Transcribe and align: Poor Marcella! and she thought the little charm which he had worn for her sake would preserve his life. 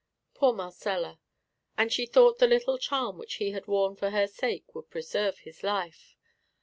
Poor 0.33 0.51
Marcella! 0.51 1.19
and 1.77 1.93
she 1.93 2.07
thought 2.07 2.39
the 2.39 2.47
little 2.47 2.79
charm 2.79 3.19
which 3.19 3.35
he 3.35 3.51
had 3.51 3.67
worn 3.67 3.95
for 3.95 4.09
her 4.09 4.25
sake 4.25 4.73
would 4.73 4.89
preserve 4.89 5.37
his 5.37 5.61
life. 5.61 6.17